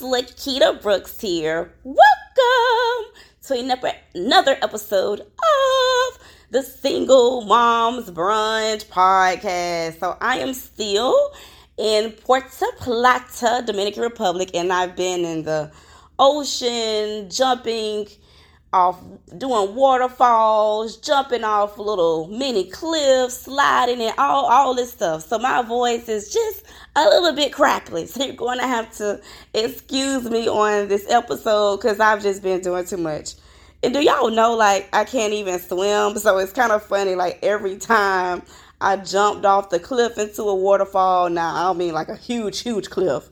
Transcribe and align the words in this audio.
Lequita 0.00 0.80
Brooks 0.80 1.20
here. 1.20 1.72
Welcome 1.82 3.12
to 3.42 3.98
another 4.14 4.56
episode 4.62 5.20
of 5.20 6.18
the 6.50 6.62
Single 6.62 7.42
Moms 7.42 8.10
Brunch 8.10 8.86
Podcast. 8.86 9.98
So 9.98 10.16
I 10.20 10.38
am 10.38 10.54
still 10.54 11.32
in 11.76 12.12
Puerto 12.12 12.66
Plata, 12.78 13.62
Dominican 13.66 14.02
Republic, 14.02 14.50
and 14.54 14.72
I've 14.72 14.94
been 14.94 15.24
in 15.24 15.42
the 15.42 15.72
ocean 16.18 17.28
jumping 17.30 18.06
off 18.72 19.00
doing 19.36 19.74
waterfalls, 19.74 20.98
jumping 20.98 21.44
off 21.44 21.78
little 21.78 22.26
mini 22.28 22.68
cliffs, 22.68 23.42
sliding 23.42 24.00
and 24.00 24.14
all 24.18 24.46
all 24.46 24.74
this 24.74 24.92
stuff. 24.92 25.26
So 25.26 25.38
my 25.38 25.62
voice 25.62 26.08
is 26.08 26.32
just 26.32 26.64
a 26.94 27.04
little 27.04 27.32
bit 27.32 27.52
crackly. 27.52 28.06
So 28.06 28.24
you're 28.24 28.34
going 28.34 28.58
to 28.58 28.66
have 28.66 28.94
to 28.98 29.20
excuse 29.54 30.28
me 30.28 30.48
on 30.48 30.88
this 30.88 31.10
episode 31.10 31.80
cuz 31.80 31.98
I've 31.98 32.22
just 32.22 32.42
been 32.42 32.60
doing 32.60 32.84
too 32.84 32.98
much. 32.98 33.34
And 33.82 33.94
do 33.94 34.02
y'all 34.02 34.30
know 34.30 34.54
like 34.54 34.88
I 34.92 35.04
can't 35.04 35.32
even 35.32 35.58
swim, 35.60 36.18
so 36.18 36.38
it's 36.38 36.52
kind 36.52 36.72
of 36.72 36.82
funny 36.82 37.14
like 37.14 37.38
every 37.42 37.76
time 37.76 38.42
I 38.80 38.96
jumped 38.96 39.44
off 39.44 39.70
the 39.70 39.80
cliff 39.80 40.18
into 40.18 40.42
a 40.42 40.54
waterfall. 40.54 41.30
Now, 41.30 41.54
I 41.54 41.62
don't 41.64 41.78
mean 41.78 41.94
like 41.94 42.08
a 42.08 42.16
huge 42.16 42.60
huge 42.60 42.90
cliff 42.90 43.28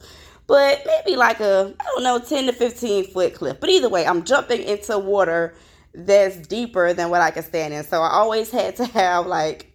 but 0.46 0.82
maybe 0.86 1.16
like 1.16 1.40
a, 1.40 1.74
I 1.80 1.84
don't 1.84 2.04
know, 2.04 2.18
10 2.18 2.46
to 2.46 2.52
15 2.52 3.08
foot 3.08 3.34
cliff. 3.34 3.58
But 3.60 3.70
either 3.70 3.88
way, 3.88 4.06
I'm 4.06 4.24
jumping 4.24 4.62
into 4.62 4.98
water 4.98 5.54
that's 5.94 6.36
deeper 6.36 6.92
than 6.92 7.10
what 7.10 7.22
I 7.22 7.30
can 7.30 7.42
stand 7.42 7.74
in. 7.74 7.84
So 7.84 8.00
I 8.02 8.10
always 8.10 8.50
had 8.50 8.76
to 8.76 8.84
have 8.86 9.26
like 9.26 9.72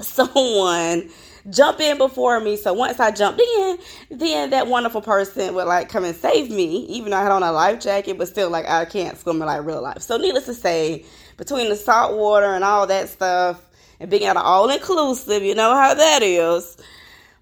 someone 0.00 1.08
jump 1.50 1.80
in 1.80 1.98
before 1.98 2.40
me. 2.40 2.56
So 2.56 2.72
once 2.72 3.00
I 3.00 3.10
jumped 3.10 3.40
in, 3.40 3.78
then 4.10 4.50
that 4.50 4.66
wonderful 4.66 5.00
person 5.00 5.54
would 5.54 5.66
like 5.66 5.88
come 5.88 6.04
and 6.04 6.16
save 6.16 6.50
me, 6.50 6.86
even 6.86 7.10
though 7.10 7.18
I 7.18 7.22
had 7.22 7.32
on 7.32 7.42
a 7.42 7.52
life 7.52 7.80
jacket, 7.80 8.18
but 8.18 8.28
still 8.28 8.50
like 8.50 8.68
I 8.68 8.84
can't 8.84 9.16
swim 9.18 9.40
in 9.40 9.46
like 9.46 9.64
real 9.64 9.82
life. 9.82 10.02
So 10.02 10.16
needless 10.16 10.46
to 10.46 10.54
say, 10.54 11.04
between 11.36 11.68
the 11.68 11.76
salt 11.76 12.16
water 12.16 12.46
and 12.46 12.64
all 12.64 12.86
that 12.86 13.08
stuff 13.08 13.62
and 14.00 14.10
being 14.10 14.24
at 14.24 14.36
an 14.36 14.42
all 14.42 14.70
inclusive, 14.70 15.42
you 15.42 15.54
know 15.54 15.74
how 15.74 15.94
that 15.94 16.22
is 16.22 16.76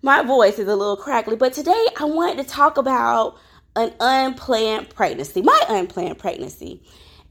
my 0.02 0.22
voice 0.22 0.58
is 0.58 0.66
a 0.66 0.74
little 0.74 0.96
crackly, 0.96 1.36
but 1.36 1.52
today 1.52 1.86
I 1.98 2.04
wanted 2.04 2.42
to 2.42 2.48
talk 2.48 2.76
about 2.76 3.38
an 3.76 3.92
unplanned 4.00 4.90
pregnancy, 4.90 5.42
my 5.42 5.60
unplanned 5.68 6.18
pregnancy. 6.18 6.82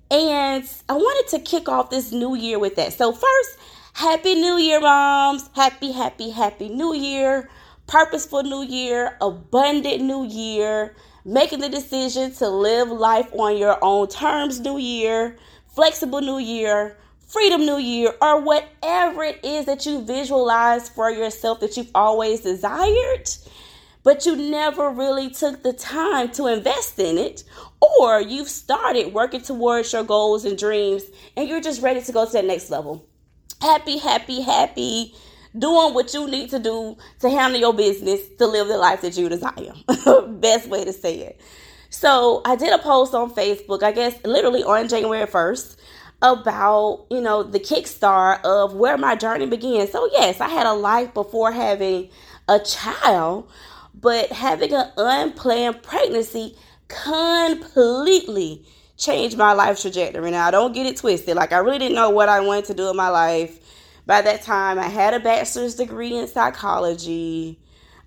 And 0.09 0.67
I 0.89 0.93
wanted 0.93 1.29
to 1.37 1.43
kick 1.43 1.69
off 1.69 1.89
this 1.89 2.11
new 2.11 2.35
year 2.35 2.59
with 2.59 2.75
that. 2.77 2.93
So, 2.93 3.11
first, 3.11 3.57
Happy 3.93 4.35
New 4.35 4.57
Year, 4.57 4.79
moms. 4.79 5.49
Happy, 5.53 5.91
happy, 5.91 6.29
happy 6.29 6.69
New 6.69 6.93
Year. 6.93 7.49
Purposeful 7.87 8.43
New 8.43 8.63
Year, 8.63 9.17
abundant 9.19 10.01
New 10.01 10.25
Year, 10.25 10.95
making 11.25 11.59
the 11.59 11.67
decision 11.67 12.31
to 12.35 12.47
live 12.47 12.87
life 12.87 13.27
on 13.33 13.57
your 13.57 13.77
own 13.81 14.07
terms, 14.07 14.61
New 14.61 14.77
Year, 14.77 15.37
flexible 15.67 16.21
New 16.21 16.39
Year, 16.39 16.97
Freedom 17.31 17.65
New 17.65 17.77
Year, 17.77 18.13
or 18.21 18.41
whatever 18.41 19.23
it 19.23 19.39
is 19.41 19.65
that 19.65 19.85
you 19.85 20.01
visualize 20.01 20.89
for 20.89 21.09
yourself 21.09 21.61
that 21.61 21.77
you've 21.77 21.89
always 21.95 22.41
desired, 22.41 23.29
but 24.03 24.25
you 24.25 24.35
never 24.35 24.89
really 24.89 25.29
took 25.29 25.63
the 25.63 25.71
time 25.71 26.29
to 26.31 26.47
invest 26.47 26.99
in 26.99 27.17
it, 27.17 27.45
or 27.79 28.19
you've 28.19 28.49
started 28.49 29.13
working 29.13 29.39
towards 29.39 29.93
your 29.93 30.03
goals 30.03 30.43
and 30.43 30.57
dreams 30.57 31.03
and 31.37 31.47
you're 31.47 31.61
just 31.61 31.81
ready 31.81 32.01
to 32.01 32.11
go 32.11 32.25
to 32.25 32.33
that 32.33 32.43
next 32.43 32.69
level. 32.69 33.07
Happy, 33.61 33.97
happy, 33.97 34.41
happy, 34.41 35.15
doing 35.57 35.93
what 35.93 36.13
you 36.13 36.27
need 36.27 36.49
to 36.49 36.59
do 36.59 36.97
to 37.21 37.29
handle 37.29 37.61
your 37.61 37.73
business 37.73 38.19
to 38.39 38.45
live 38.45 38.67
the 38.67 38.77
life 38.77 38.99
that 38.99 39.15
you 39.15 39.29
desire. 39.29 39.71
Best 40.27 40.67
way 40.67 40.83
to 40.83 40.91
say 40.91 41.19
it. 41.19 41.39
So, 41.89 42.41
I 42.43 42.57
did 42.57 42.73
a 42.73 42.77
post 42.77 43.13
on 43.13 43.33
Facebook, 43.33 43.83
I 43.83 43.93
guess 43.93 44.17
literally 44.25 44.63
on 44.63 44.89
January 44.89 45.27
1st 45.27 45.77
about, 46.21 47.05
you 47.09 47.21
know, 47.21 47.43
the 47.43 47.59
kickstart 47.59 48.43
of 48.43 48.75
where 48.75 48.97
my 48.97 49.15
journey 49.15 49.45
began. 49.47 49.87
So, 49.87 50.07
yes, 50.11 50.39
I 50.39 50.49
had 50.49 50.67
a 50.67 50.73
life 50.73 51.13
before 51.13 51.51
having 51.51 52.09
a 52.47 52.59
child, 52.59 53.49
but 53.93 54.31
having 54.31 54.73
an 54.73 54.91
unplanned 54.97 55.81
pregnancy 55.83 56.57
completely 56.87 58.65
changed 58.97 59.37
my 59.37 59.53
life 59.53 59.81
trajectory. 59.81 60.31
Now, 60.31 60.47
I 60.47 60.51
don't 60.51 60.73
get 60.73 60.85
it 60.85 60.97
twisted. 60.97 61.35
Like, 61.35 61.53
I 61.53 61.57
really 61.57 61.79
didn't 61.79 61.95
know 61.95 62.11
what 62.11 62.29
I 62.29 62.39
wanted 62.41 62.65
to 62.65 62.73
do 62.75 62.89
in 62.89 62.95
my 62.95 63.09
life. 63.09 63.57
By 64.05 64.21
that 64.21 64.43
time, 64.43 64.77
I 64.77 64.87
had 64.87 65.13
a 65.13 65.19
bachelor's 65.19 65.75
degree 65.75 66.15
in 66.15 66.27
psychology. 66.27 67.59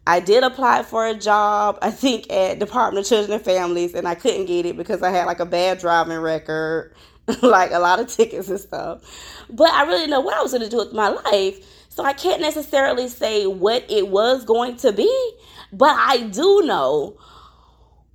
I 0.07 0.21
did 0.21 0.45
apply 0.45 0.83
for 0.83 1.07
a 1.07 1.15
job, 1.15 1.79
I 1.81 1.91
think, 1.91 2.31
at 2.31 2.59
Department 2.59 3.07
of 3.07 3.09
Children 3.09 3.33
and 3.33 3.45
Families, 3.45 3.95
and 3.95 4.07
I 4.07 4.15
couldn't 4.15 4.45
get 4.47 4.67
it 4.67 4.77
because 4.77 5.03
I 5.03 5.11
had 5.11 5.25
like 5.25 5.41
a 5.41 5.47
bad 5.47 5.79
driving 5.79 6.19
record. 6.19 6.95
like 7.43 7.71
a 7.73 7.79
lot 7.79 8.01
of 8.01 8.09
tickets 8.09 8.49
and 8.49 8.61
stuff. 8.61 9.03
But 9.51 9.71
I 9.71 9.85
really 9.85 10.07
know 10.07 10.21
what 10.21 10.37
I 10.37 10.43
was 10.43 10.53
going 10.53 10.63
to 10.63 10.69
do 10.69 10.79
with 10.79 10.93
my 10.93 11.09
life. 11.09 11.65
So 11.89 12.05
I 12.05 12.13
can't 12.13 12.41
necessarily 12.41 13.09
say 13.09 13.47
what 13.47 13.85
it 13.89 14.09
was 14.09 14.45
going 14.45 14.77
to 14.79 14.93
be, 14.93 15.31
but 15.73 15.95
I 15.97 16.23
do 16.23 16.63
know 16.63 17.17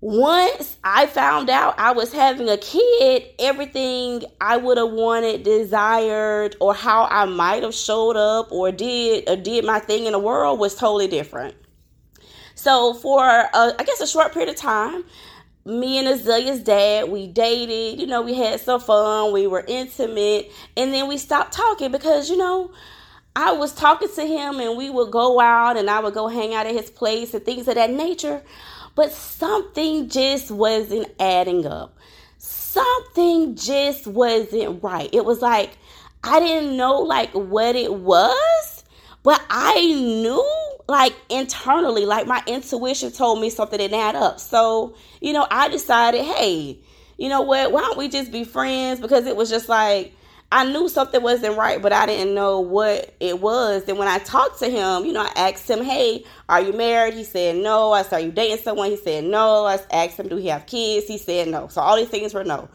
once 0.02 0.78
I 0.84 1.08
found 1.08 1.50
out 1.50 1.78
I 1.78 1.92
was 1.92 2.14
having 2.14 2.48
a 2.50 2.58
kid, 2.58 3.24
everything 3.38 4.24
I 4.40 4.58
would 4.58 4.78
have 4.78 4.92
wanted, 4.92 5.44
desired, 5.44 6.56
or 6.62 6.74
how 6.74 7.06
I 7.06 7.26
might 7.26 7.64
have 7.64 7.74
showed 7.74 8.16
up 8.16 8.52
or 8.52 8.72
did 8.72 9.30
or 9.30 9.36
did 9.36 9.66
my 9.66 9.80
thing 9.80 10.06
in 10.06 10.14
the 10.14 10.20
world 10.20 10.60
was 10.60 10.76
totally 10.76 11.08
different. 11.08 11.56
So 12.56 12.94
for 12.94 13.26
a, 13.26 13.50
I 13.54 13.84
guess 13.86 14.00
a 14.02 14.08
short 14.08 14.34
period 14.34 14.50
of 14.50 14.56
time, 14.56 15.04
me 15.70 15.98
and 16.00 16.08
Azalea's 16.08 16.62
dad, 16.62 17.10
we 17.10 17.28
dated, 17.28 18.00
you 18.00 18.08
know, 18.08 18.22
we 18.22 18.34
had 18.34 18.60
some 18.60 18.82
fun, 18.82 19.32
we 19.32 19.48
were 19.48 19.64
intimate, 19.68 20.52
and 20.76 20.94
then 20.94 21.08
we 21.08 21.18
stopped 21.18 21.54
talking 21.54 21.92
because, 21.92 22.30
you 22.30 22.38
know, 22.38 22.72
I 23.36 23.54
was 23.54 23.74
talking 23.74 24.10
to 24.16 24.26
him 24.26 24.60
and 24.60 24.76
we 24.76 24.90
would 24.90 25.12
go 25.12 25.40
out 25.40 25.78
and 25.78 25.90
I 25.90 26.00
would 26.00 26.14
go 26.14 26.28
hang 26.28 26.54
out 26.54 26.66
at 26.66 26.74
his 26.74 26.90
place 26.90 27.34
and 27.34 27.46
things 27.46 27.68
of 27.68 27.76
that 27.76 27.92
nature. 27.92 28.42
But 28.96 29.14
something 29.14 30.10
just 30.10 30.52
wasn't 30.52 31.08
adding 31.20 31.66
up. 31.66 31.96
Something 32.38 33.56
just 33.56 34.08
wasn't 34.08 34.84
right. 34.84 35.10
It 35.14 35.24
was 35.24 35.42
like 35.42 35.78
I 36.24 36.40
didn't 36.40 36.76
know 36.76 37.00
like 37.00 37.32
what 37.32 37.76
it 37.76 37.94
was, 37.94 38.79
but 39.24 39.42
I 39.50 39.94
knew 39.94 40.78
like 40.88 41.16
internally, 41.30 42.06
like 42.06 42.26
my 42.28 42.42
intuition 42.48 43.12
told 43.12 43.40
me 43.40 43.50
something 43.50 43.78
didn't 43.78 44.00
add 44.00 44.16
up. 44.16 44.40
So, 44.40 44.96
you 45.22 45.34
know, 45.34 45.46
I 45.50 45.70
decided, 45.70 46.24
hey, 46.24 46.80
you 47.18 47.30
know 47.30 47.42
what? 47.42 47.72
Why 47.72 47.82
don't 47.82 47.98
we 47.98 48.08
just 48.08 48.32
be 48.32 48.44
friends? 48.44 49.00
Because 49.00 49.26
it 49.26 49.36
was 49.36 49.50
just 49.50 49.70
like 49.70 50.14
I 50.52 50.66
knew 50.66 50.90
something 50.90 51.22
wasn't 51.22 51.58
right, 51.58 51.80
but 51.80 51.94
I 51.94 52.08
didn't 52.08 52.34
know 52.34 52.60
what 52.60 53.14
it 53.20 53.40
was. 53.40 53.84
And 53.88 54.00
when 54.00 54.08
I 54.08 54.18
talked 54.18 54.60
to 54.60 54.68
him, 54.68 55.06
you 55.06 55.14
know, 55.14 55.22
I 55.22 55.32
asked 55.36 55.70
him, 55.70 55.84
Hey, 55.84 56.26
are 56.48 56.60
you 56.60 56.74
married? 56.74 57.14
He 57.14 57.24
said 57.24 57.58
no. 57.58 57.92
I 57.92 58.02
said, 58.02 58.14
Are 58.14 58.26
you 58.26 58.32
dating 58.32 58.64
someone? 58.64 58.90
He 58.90 58.98
said 58.98 59.26
no. 59.26 59.66
I 59.66 59.80
asked 59.92 60.18
him, 60.20 60.28
Do 60.28 60.38
he 60.38 60.48
have 60.48 60.66
kids? 60.66 61.08
He 61.08 61.20
said 61.20 61.50
no. 61.50 61.68
So 61.68 61.82
all 61.82 61.98
these 61.98 62.10
things 62.10 62.34
were 62.34 62.44
no. 62.44 62.68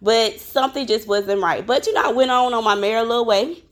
But 0.00 0.40
something 0.40 0.86
just 0.86 1.06
wasn't 1.06 1.42
right. 1.42 1.66
But 1.66 1.86
you 1.86 1.92
know, 1.92 2.08
I 2.08 2.12
went 2.12 2.30
on 2.30 2.54
on 2.54 2.64
my 2.64 2.76
merry 2.76 3.02
little 3.02 3.26
way, 3.26 3.62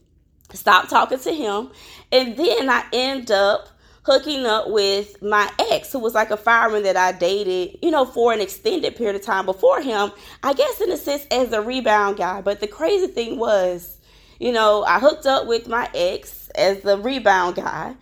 stopped 0.53 0.89
talking 0.89 1.19
to 1.19 1.31
him, 1.33 1.69
and 2.11 2.37
then 2.37 2.69
I 2.69 2.85
end 2.93 3.31
up 3.31 3.69
hooking 4.07 4.45
up 4.45 4.69
with 4.69 5.21
my 5.21 5.51
ex, 5.71 5.91
who 5.91 5.99
was 5.99 6.13
like 6.13 6.31
a 6.31 6.37
fireman 6.37 6.83
that 6.83 6.95
I 6.95 7.11
dated, 7.11 7.77
you 7.81 7.91
know, 7.91 8.05
for 8.05 8.31
an 8.31 8.39
extended 8.39 8.95
period 8.95 9.17
of 9.17 9.21
time 9.21 9.45
before 9.45 9.81
him. 9.81 10.11
I 10.43 10.53
guess 10.53 10.79
in 10.79 10.89
a 10.91 10.97
sense 10.97 11.27
as 11.29 11.51
a 11.51 11.61
rebound 11.61 12.15
guy. 12.15 12.39
But 12.41 12.61
the 12.61 12.67
crazy 12.67 13.07
thing 13.07 13.37
was, 13.37 13.97
you 14.39 14.53
know, 14.53 14.85
I 14.85 14.99
hooked 14.99 15.25
up 15.25 15.45
with 15.45 15.67
my 15.67 15.89
ex 15.93 16.49
as 16.55 16.79
the 16.81 16.97
rebound 16.97 17.55
guy. 17.55 17.95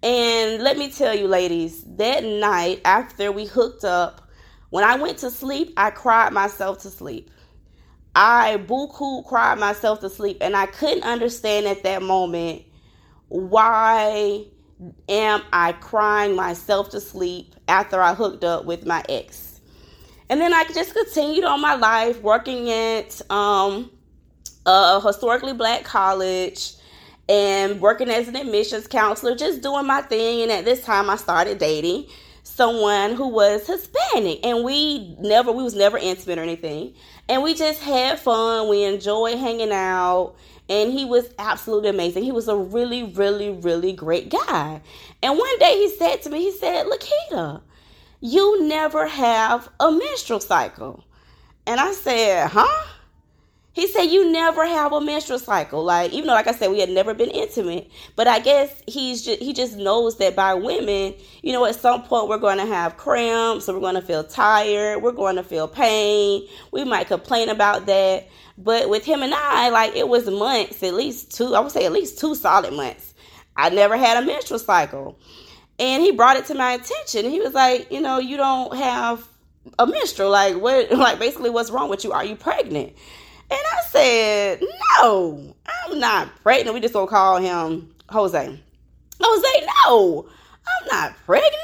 And 0.00 0.62
let 0.62 0.78
me 0.78 0.92
tell 0.92 1.12
you, 1.12 1.26
ladies, 1.26 1.82
that 1.96 2.22
night 2.22 2.80
after 2.84 3.32
we 3.32 3.44
hooked 3.44 3.84
up, 3.84 4.30
when 4.70 4.84
I 4.84 4.94
went 4.94 5.18
to 5.18 5.30
sleep, 5.30 5.72
I 5.76 5.90
cried 5.90 6.32
myself 6.32 6.82
to 6.82 6.90
sleep. 6.90 7.32
I 8.14 8.56
buku 8.66 9.24
cried 9.26 9.58
myself 9.58 10.00
to 10.00 10.10
sleep, 10.10 10.38
and 10.40 10.56
I 10.56 10.66
couldn't 10.66 11.04
understand 11.04 11.66
at 11.66 11.82
that 11.84 12.02
moment 12.02 12.62
why 13.28 14.44
am 15.08 15.42
I 15.52 15.72
crying 15.72 16.34
myself 16.34 16.90
to 16.90 17.00
sleep 17.00 17.54
after 17.68 18.00
I 18.00 18.14
hooked 18.14 18.44
up 18.44 18.64
with 18.64 18.86
my 18.86 19.04
ex? 19.08 19.60
And 20.30 20.40
then 20.40 20.52
I 20.52 20.64
just 20.64 20.94
continued 20.94 21.44
on 21.44 21.60
my 21.60 21.74
life 21.74 22.22
working 22.22 22.70
at 22.70 23.20
um, 23.30 23.90
a 24.66 25.00
historically 25.00 25.54
black 25.54 25.84
college 25.84 26.74
and 27.28 27.80
working 27.80 28.08
as 28.08 28.28
an 28.28 28.36
admissions 28.36 28.86
counselor, 28.86 29.34
just 29.34 29.62
doing 29.62 29.86
my 29.86 30.02
thing. 30.02 30.42
And 30.42 30.50
at 30.50 30.64
this 30.64 30.82
time, 30.82 31.10
I 31.10 31.16
started 31.16 31.58
dating 31.58 32.06
someone 32.48 33.14
who 33.14 33.28
was 33.28 33.66
Hispanic, 33.66 34.44
and 34.44 34.64
we 34.64 35.16
never, 35.20 35.52
we 35.52 35.62
was 35.62 35.74
never 35.74 35.98
intimate 35.98 36.38
or 36.38 36.42
anything, 36.42 36.94
and 37.28 37.42
we 37.42 37.54
just 37.54 37.82
had 37.82 38.18
fun. 38.18 38.68
We 38.68 38.84
enjoyed 38.84 39.38
hanging 39.38 39.72
out, 39.72 40.34
and 40.68 40.92
he 40.92 41.04
was 41.04 41.32
absolutely 41.38 41.90
amazing. 41.90 42.24
He 42.24 42.32
was 42.32 42.48
a 42.48 42.56
really, 42.56 43.04
really, 43.04 43.50
really 43.50 43.92
great 43.92 44.30
guy. 44.30 44.80
And 45.22 45.38
one 45.38 45.58
day 45.58 45.76
he 45.76 45.88
said 45.96 46.22
to 46.22 46.30
me, 46.30 46.40
he 46.40 46.52
said, 46.52 46.86
"Lequita, 46.86 47.62
you 48.20 48.62
never 48.64 49.06
have 49.06 49.68
a 49.78 49.90
menstrual 49.90 50.40
cycle," 50.40 51.04
and 51.66 51.78
I 51.78 51.92
said, 51.92 52.48
"Huh?" 52.48 52.86
He 53.78 53.86
said 53.86 54.06
you 54.06 54.32
never 54.32 54.66
have 54.66 54.92
a 54.92 55.00
menstrual 55.00 55.38
cycle. 55.38 55.84
Like 55.84 56.12
even 56.12 56.26
though, 56.26 56.34
like 56.34 56.48
I 56.48 56.52
said, 56.52 56.72
we 56.72 56.80
had 56.80 56.88
never 56.88 57.14
been 57.14 57.30
intimate, 57.30 57.88
but 58.16 58.26
I 58.26 58.40
guess 58.40 58.82
he's 58.88 59.24
just, 59.24 59.40
he 59.40 59.52
just 59.52 59.76
knows 59.76 60.18
that 60.18 60.34
by 60.34 60.54
women, 60.54 61.14
you 61.44 61.52
know, 61.52 61.64
at 61.64 61.76
some 61.76 62.02
point 62.02 62.28
we're 62.28 62.38
going 62.38 62.58
to 62.58 62.66
have 62.66 62.96
cramps, 62.96 63.68
we're 63.68 63.78
going 63.78 63.94
to 63.94 64.02
feel 64.02 64.24
tired, 64.24 65.00
we're 65.00 65.12
going 65.12 65.36
to 65.36 65.44
feel 65.44 65.68
pain. 65.68 66.48
We 66.72 66.82
might 66.82 67.06
complain 67.06 67.50
about 67.50 67.86
that, 67.86 68.26
but 68.58 68.88
with 68.90 69.04
him 69.04 69.22
and 69.22 69.32
I, 69.32 69.68
like 69.68 69.94
it 69.94 70.08
was 70.08 70.28
months, 70.28 70.82
at 70.82 70.94
least 70.94 71.36
two. 71.36 71.54
I 71.54 71.60
would 71.60 71.70
say 71.70 71.86
at 71.86 71.92
least 71.92 72.18
two 72.18 72.34
solid 72.34 72.72
months. 72.72 73.14
I 73.56 73.70
never 73.70 73.96
had 73.96 74.20
a 74.20 74.26
menstrual 74.26 74.58
cycle, 74.58 75.20
and 75.78 76.02
he 76.02 76.10
brought 76.10 76.36
it 76.36 76.46
to 76.46 76.54
my 76.54 76.72
attention. 76.72 77.30
He 77.30 77.38
was 77.38 77.54
like, 77.54 77.92
you 77.92 78.00
know, 78.00 78.18
you 78.18 78.38
don't 78.38 78.76
have 78.76 79.24
a 79.78 79.86
menstrual. 79.86 80.30
Like 80.30 80.56
what? 80.56 80.90
Like 80.98 81.20
basically, 81.20 81.50
what's 81.50 81.70
wrong 81.70 81.88
with 81.88 82.02
you? 82.02 82.10
Are 82.10 82.24
you 82.24 82.34
pregnant? 82.34 82.94
And 83.50 83.60
I 83.60 83.80
said, 83.88 84.62
No, 85.02 85.54
I'm 85.66 85.98
not 85.98 86.28
pregnant. 86.42 86.74
We 86.74 86.80
just 86.80 86.94
gonna 86.94 87.06
call 87.06 87.38
him 87.38 87.94
Jose. 88.10 88.60
Jose, 89.20 89.66
no, 89.86 90.28
I'm 90.66 90.88
not 90.88 91.16
pregnant. 91.24 91.54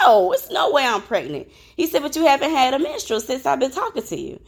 No, 0.00 0.32
it's 0.32 0.50
no 0.50 0.72
way 0.72 0.84
I'm 0.84 1.02
pregnant. 1.02 1.48
He 1.76 1.86
said, 1.86 2.02
But 2.02 2.16
you 2.16 2.26
haven't 2.26 2.50
had 2.50 2.74
a 2.74 2.78
menstrual 2.78 3.20
since 3.20 3.46
I've 3.46 3.60
been 3.60 3.70
talking 3.70 4.02
to 4.02 4.16
you. 4.18 4.40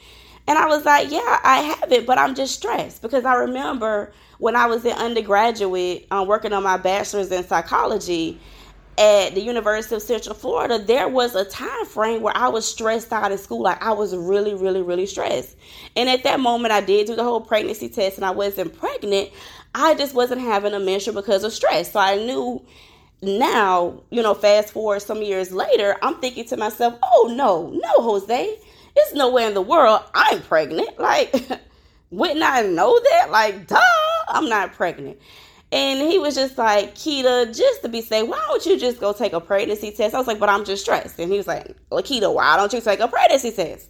And 0.46 0.58
I 0.58 0.66
was 0.66 0.84
like, 0.84 1.10
Yeah, 1.10 1.40
I 1.44 1.76
haven't, 1.80 2.06
but 2.06 2.18
I'm 2.18 2.34
just 2.34 2.54
stressed 2.54 3.02
because 3.02 3.24
I 3.24 3.34
remember 3.34 4.12
when 4.38 4.56
I 4.56 4.66
was 4.66 4.84
in 4.84 4.92
undergraduate 4.92 6.06
um, 6.10 6.26
working 6.26 6.52
on 6.52 6.62
my 6.62 6.78
bachelor's 6.78 7.30
in 7.30 7.44
psychology 7.46 8.40
at 9.00 9.34
the 9.34 9.40
University 9.40 9.94
of 9.94 10.02
Central 10.02 10.34
Florida, 10.34 10.78
there 10.78 11.08
was 11.08 11.34
a 11.34 11.46
time 11.46 11.86
frame 11.86 12.20
where 12.20 12.36
I 12.36 12.48
was 12.48 12.68
stressed 12.68 13.12
out 13.12 13.32
in 13.32 13.38
school. 13.38 13.62
Like 13.62 13.82
I 13.82 13.92
was 13.92 14.14
really, 14.14 14.54
really, 14.54 14.82
really 14.82 15.06
stressed. 15.06 15.56
And 15.96 16.08
at 16.10 16.22
that 16.24 16.38
moment, 16.38 16.72
I 16.72 16.82
did 16.82 17.06
do 17.06 17.16
the 17.16 17.24
whole 17.24 17.40
pregnancy 17.40 17.88
test 17.88 18.18
and 18.18 18.26
I 18.26 18.30
wasn't 18.32 18.78
pregnant. 18.78 19.30
I 19.74 19.94
just 19.94 20.14
wasn't 20.14 20.42
having 20.42 20.74
a 20.74 20.80
menstrual 20.80 21.16
because 21.16 21.44
of 21.44 21.52
stress. 21.54 21.92
So 21.92 21.98
I 21.98 22.16
knew 22.16 22.62
now, 23.22 24.02
you 24.10 24.22
know, 24.22 24.34
fast 24.34 24.72
forward 24.74 25.00
some 25.00 25.22
years 25.22 25.50
later, 25.50 25.96
I'm 26.02 26.16
thinking 26.16 26.44
to 26.46 26.58
myself, 26.58 26.98
oh 27.02 27.32
no, 27.34 27.70
no, 27.70 28.02
Jose, 28.02 28.58
it's 28.96 29.14
nowhere 29.14 29.48
in 29.48 29.54
the 29.54 29.62
world 29.62 30.02
I'm 30.12 30.42
pregnant. 30.42 30.98
Like, 30.98 31.34
wouldn't 32.10 32.42
I 32.42 32.62
know 32.62 33.00
that? 33.00 33.30
Like, 33.30 33.66
duh, 33.66 33.80
I'm 34.28 34.48
not 34.50 34.74
pregnant. 34.74 35.18
And 35.72 36.00
he 36.00 36.18
was 36.18 36.34
just 36.34 36.58
like, 36.58 36.96
Keita, 36.96 37.56
just 37.56 37.82
to 37.82 37.88
be 37.88 38.02
safe, 38.02 38.26
why 38.26 38.44
don't 38.48 38.66
you 38.66 38.78
just 38.78 38.98
go 38.98 39.12
take 39.12 39.32
a 39.32 39.40
pregnancy 39.40 39.92
test? 39.92 40.14
I 40.14 40.18
was 40.18 40.26
like, 40.26 40.40
but 40.40 40.48
I'm 40.48 40.64
just 40.64 40.82
stressed. 40.82 41.18
And 41.20 41.30
he 41.30 41.36
was 41.36 41.46
like, 41.46 41.76
Lequita, 41.90 42.32
why 42.32 42.56
don't 42.56 42.72
you 42.72 42.80
take 42.80 42.98
a 42.98 43.06
pregnancy 43.06 43.52
test? 43.52 43.88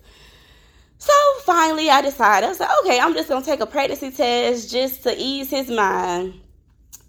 So 0.99 1.12
finally, 1.44 1.88
I 1.88 2.03
decided, 2.03 2.44
I 2.44 2.50
was 2.50 2.61
like, 2.61 2.69
okay, 2.85 3.00
I'm 3.00 3.15
just 3.15 3.31
going 3.31 3.43
to 3.43 3.50
take 3.50 3.61
a 3.61 3.67
pregnancy 3.67 4.11
test 4.11 4.71
just 4.71 5.03
to 5.05 5.15
ease 5.17 5.49
his 5.49 5.71
mind. 5.71 6.35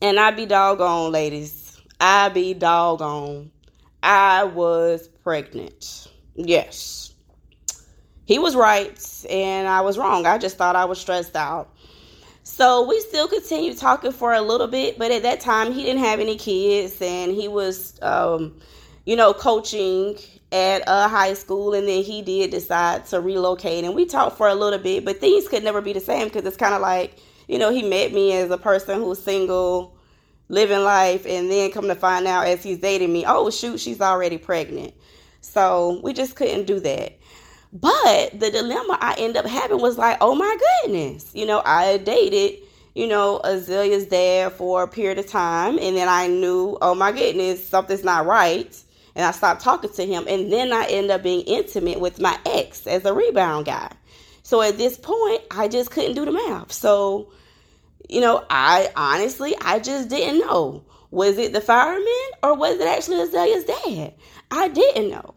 And 0.01 0.17
I 0.17 0.31
be 0.31 0.45
doggone, 0.45 1.11
ladies. 1.11 1.81
I 1.99 2.29
be 2.29 2.53
doggone. 2.53 3.51
I 4.01 4.45
was 4.45 5.09
pregnant. 5.23 6.07
Yes. 6.35 7.13
He 8.25 8.39
was 8.39 8.55
right, 8.55 9.25
and 9.29 9.67
I 9.67 9.81
was 9.81 9.97
wrong. 9.97 10.25
I 10.25 10.37
just 10.37 10.57
thought 10.57 10.77
I 10.77 10.85
was 10.85 10.99
stressed 10.99 11.35
out. 11.35 11.75
So 12.43 12.87
we 12.87 12.99
still 13.01 13.27
continued 13.27 13.77
talking 13.77 14.11
for 14.11 14.33
a 14.33 14.41
little 14.41 14.67
bit, 14.67 14.97
but 14.97 15.11
at 15.11 15.23
that 15.23 15.41
time 15.41 15.71
he 15.71 15.83
didn't 15.83 16.03
have 16.03 16.19
any 16.19 16.37
kids 16.37 16.99
and 17.01 17.31
he 17.31 17.47
was, 17.47 18.01
um, 18.01 18.59
you 19.05 19.15
know, 19.15 19.33
coaching 19.33 20.17
at 20.51 20.83
a 20.87 21.07
high 21.07 21.33
school 21.35 21.73
and 21.73 21.87
then 21.87 22.03
he 22.03 22.21
did 22.23 22.49
decide 22.49 23.05
to 23.05 23.21
relocate 23.21 23.83
and 23.83 23.95
we 23.95 24.05
talked 24.05 24.37
for 24.37 24.47
a 24.47 24.55
little 24.55 24.79
bit, 24.79 25.05
but 25.05 25.19
things 25.19 25.47
could 25.47 25.63
never 25.63 25.81
be 25.81 25.93
the 25.93 25.99
same 25.99 26.27
because 26.27 26.43
it's 26.45 26.57
kind 26.57 26.73
of 26.73 26.81
like, 26.81 27.19
you 27.47 27.59
know, 27.59 27.71
he 27.71 27.83
met 27.83 28.11
me 28.11 28.33
as 28.33 28.49
a 28.49 28.57
person 28.57 28.99
who's 28.99 29.21
single, 29.21 29.95
living 30.49 30.83
life, 30.83 31.25
and 31.27 31.49
then 31.49 31.71
come 31.71 31.87
to 31.87 31.95
find 31.95 32.25
out 32.25 32.47
as 32.47 32.63
he's 32.63 32.79
dating 32.79 33.13
me, 33.13 33.23
oh 33.27 33.51
shoot, 33.51 33.79
she's 33.79 34.01
already 34.01 34.37
pregnant. 34.37 34.93
So 35.41 35.99
we 36.03 36.13
just 36.13 36.35
couldn't 36.35 36.65
do 36.65 36.79
that. 36.79 37.17
But 37.73 38.37
the 38.37 38.51
dilemma 38.51 38.97
I 38.99 39.15
end 39.17 39.37
up 39.37 39.45
having 39.45 39.79
was 39.79 39.97
like, 39.97 40.17
oh 40.19 40.35
my 40.35 40.57
goodness, 40.83 41.31
you 41.33 41.45
know, 41.45 41.61
I 41.63 41.97
dated, 41.97 42.59
you 42.95 43.07
know, 43.07 43.39
Azalea's 43.43 44.05
dad 44.05 44.51
for 44.53 44.83
a 44.83 44.87
period 44.87 45.19
of 45.19 45.27
time, 45.27 45.79
and 45.79 45.95
then 45.95 46.09
I 46.09 46.27
knew, 46.27 46.77
oh 46.81 46.95
my 46.95 47.13
goodness, 47.13 47.65
something's 47.65 48.03
not 48.03 48.25
right, 48.25 48.77
and 49.15 49.25
I 49.25 49.31
stopped 49.31 49.61
talking 49.61 49.91
to 49.93 50.05
him, 50.05 50.25
and 50.27 50.51
then 50.51 50.73
I 50.73 50.85
end 50.87 51.11
up 51.11 51.23
being 51.23 51.41
intimate 51.41 52.01
with 52.01 52.19
my 52.19 52.37
ex 52.45 52.85
as 52.87 53.05
a 53.05 53.13
rebound 53.13 53.67
guy. 53.67 53.91
So 54.43 54.61
at 54.61 54.77
this 54.77 54.97
point, 54.97 55.41
I 55.49 55.69
just 55.69 55.91
couldn't 55.91 56.15
do 56.15 56.25
the 56.25 56.31
math. 56.33 56.73
So, 56.73 57.31
you 58.09 58.19
know, 58.19 58.43
I 58.49 58.91
honestly, 58.97 59.55
I 59.61 59.79
just 59.79 60.09
didn't 60.09 60.39
know. 60.39 60.83
Was 61.09 61.37
it 61.37 61.53
the 61.53 61.61
fireman 61.61 62.31
or 62.43 62.55
was 62.55 62.79
it 62.79 62.87
actually 62.87 63.21
Azalea's 63.21 63.63
dad? 63.63 64.13
I 64.49 64.67
didn't 64.67 65.09
know. 65.09 65.35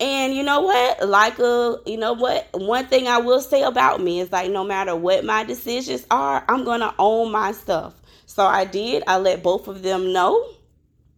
And 0.00 0.34
you 0.34 0.42
know 0.42 0.62
what? 0.62 1.08
Like 1.08 1.38
a, 1.38 1.44
uh, 1.44 1.76
you 1.86 1.96
know 1.96 2.14
what? 2.14 2.48
One 2.52 2.86
thing 2.86 3.06
I 3.06 3.18
will 3.18 3.40
say 3.40 3.62
about 3.62 4.00
me 4.00 4.20
is 4.20 4.32
like 4.32 4.50
no 4.50 4.64
matter 4.64 4.96
what 4.96 5.24
my 5.24 5.44
decisions 5.44 6.04
are, 6.10 6.44
I'm 6.48 6.64
going 6.64 6.80
to 6.80 6.92
own 6.98 7.30
my 7.30 7.52
stuff. 7.52 7.94
So 8.26 8.44
I 8.44 8.64
did. 8.64 9.04
I 9.06 9.18
let 9.18 9.42
both 9.42 9.68
of 9.68 9.82
them 9.82 10.12
know. 10.12 10.44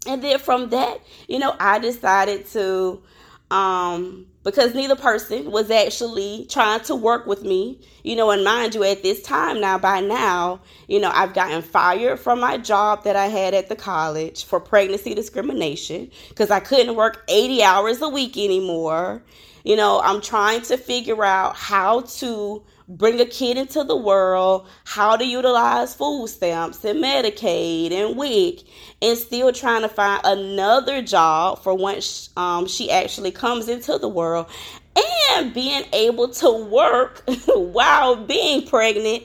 And 0.07 0.23
then 0.23 0.39
from 0.39 0.71
that, 0.71 1.01
you 1.29 1.39
know, 1.39 1.55
I 1.59 1.79
decided 1.79 2.47
to 2.49 3.03
um 3.51 4.27
because 4.47 4.77
neither 4.77 4.95
person 4.95 5.51
was 5.51 5.73
actually 5.73 6.47
trying 6.49 6.79
to 6.79 6.95
work 6.95 7.27
with 7.27 7.43
me. 7.43 7.81
You 8.05 8.15
know, 8.15 8.31
and 8.31 8.45
mind 8.45 8.77
you, 8.77 8.85
at 8.85 9.03
this 9.03 9.21
time 9.21 9.61
now, 9.61 9.77
by 9.77 10.01
now, 10.01 10.61
you 10.87 11.01
know, 11.01 11.11
I've 11.13 11.35
gotten 11.35 11.63
fired 11.63 12.21
from 12.21 12.39
my 12.39 12.57
job 12.57 13.03
that 13.03 13.17
I 13.17 13.27
had 13.27 13.55
at 13.55 13.69
the 13.69 13.75
college 13.75 14.45
for 14.45 14.61
pregnancy 14.61 15.15
discrimination 15.15 16.13
because 16.29 16.53
I 16.53 16.61
couldn't 16.61 16.95
work 16.95 17.25
80 17.27 17.65
hours 17.65 18.01
a 18.01 18.09
week 18.09 18.37
anymore. 18.37 19.21
You 19.65 19.75
know, 19.75 20.01
I'm 20.01 20.21
trying 20.21 20.63
to 20.63 20.77
figure 20.77 21.25
out 21.25 21.57
how 21.57 22.03
to 22.03 22.63
bring 22.89 23.21
a 23.21 23.27
kid 23.27 23.57
into 23.57 23.85
the 23.85 23.97
world, 23.97 24.67
how 24.85 25.17
to 25.17 25.25
utilize 25.25 25.95
food 25.95 26.29
stamps 26.29 26.85
and 26.85 27.03
Medicaid 27.03 27.93
and 27.93 28.17
WIC, 28.17 28.61
and 29.03 29.19
still 29.19 29.53
trying 29.53 29.83
to 29.83 29.89
find 29.89 30.21
another 30.25 31.03
job 31.03 31.63
for 31.63 31.75
once 31.75 32.31
um, 32.37 32.67
she 32.67 32.91
actually 32.91 33.31
comes 33.31 33.69
into 33.69 33.99
the 33.99 34.09
world, 34.09 34.47
and 35.31 35.53
being 35.53 35.85
able 35.93 36.29
to 36.29 36.65
work 36.65 37.23
while 37.55 38.17
being 38.17 38.67
pregnant 38.67 39.25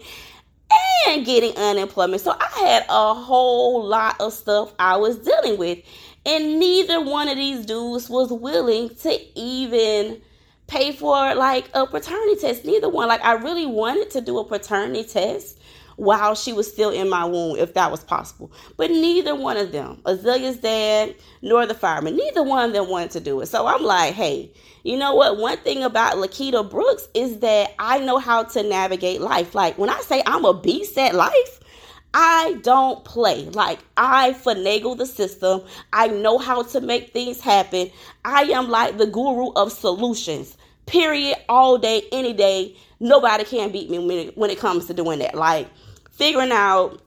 and 1.07 1.25
getting 1.25 1.55
unemployment. 1.57 2.21
So 2.21 2.35
I 2.37 2.59
had 2.59 2.85
a 2.89 3.13
whole 3.13 3.85
lot 3.85 4.19
of 4.19 4.33
stuff 4.33 4.73
I 4.79 4.97
was 4.97 5.17
dealing 5.17 5.57
with. 5.57 5.79
And 6.25 6.59
neither 6.59 7.01
one 7.01 7.27
of 7.27 7.37
these 7.37 7.65
dudes 7.65 8.09
was 8.09 8.31
willing 8.31 8.89
to 8.89 9.39
even 9.39 10.21
pay 10.71 10.93
for 10.93 11.35
like 11.35 11.69
a 11.73 11.85
paternity 11.85 12.39
test. 12.39 12.63
Neither 12.63 12.87
one. 12.87 13.09
Like 13.09 13.23
I 13.23 13.33
really 13.33 13.65
wanted 13.65 14.09
to 14.11 14.21
do 14.21 14.39
a 14.39 14.45
paternity 14.45 15.03
test 15.03 15.59
while 15.97 16.33
she 16.33 16.53
was 16.53 16.71
still 16.71 16.89
in 16.89 17.09
my 17.09 17.25
womb, 17.25 17.57
if 17.57 17.73
that 17.73 17.91
was 17.91 18.03
possible. 18.03 18.51
But 18.77 18.89
neither 18.89 19.35
one 19.35 19.57
of 19.57 19.73
them, 19.73 20.01
Azalea's 20.05 20.57
dad 20.57 21.15
nor 21.41 21.65
the 21.65 21.73
fireman, 21.73 22.15
neither 22.15 22.41
one 22.41 22.69
of 22.69 22.73
them 22.73 22.89
wanted 22.89 23.11
to 23.11 23.19
do 23.19 23.41
it. 23.41 23.47
So 23.47 23.67
I'm 23.67 23.83
like, 23.83 24.13
hey, 24.13 24.53
you 24.83 24.97
know 24.97 25.13
what? 25.13 25.37
One 25.37 25.57
thing 25.57 25.83
about 25.83 26.15
Lequita 26.15 26.67
Brooks 26.67 27.07
is 27.13 27.39
that 27.39 27.75
I 27.77 27.99
know 27.99 28.17
how 28.17 28.43
to 28.43 28.63
navigate 28.63 29.19
life. 29.19 29.53
Like 29.53 29.77
when 29.77 29.89
I 29.89 29.99
say 29.99 30.23
I'm 30.25 30.45
a 30.45 30.53
beast 30.53 30.97
at 30.97 31.13
life, 31.13 31.59
I 32.13 32.59
don't 32.61 33.05
play. 33.05 33.45
Like, 33.45 33.79
I 33.95 34.33
finagle 34.33 34.97
the 34.97 35.05
system. 35.05 35.61
I 35.93 36.07
know 36.07 36.37
how 36.37 36.63
to 36.63 36.81
make 36.81 37.13
things 37.13 37.39
happen. 37.39 37.89
I 38.25 38.43
am 38.43 38.69
like 38.69 38.97
the 38.97 39.07
guru 39.07 39.51
of 39.53 39.71
solutions 39.71 40.57
period, 40.91 41.37
all 41.49 41.77
day, 41.77 42.03
any 42.11 42.33
day. 42.33 42.75
Nobody 42.99 43.45
can 43.45 43.71
beat 43.71 43.89
me 43.89 43.97
when 43.97 44.11
it, 44.11 44.37
when 44.37 44.49
it 44.49 44.59
comes 44.59 44.85
to 44.87 44.93
doing 44.93 45.19
that. 45.19 45.33
Like 45.33 45.67
figuring 46.11 46.51
out 46.51 47.01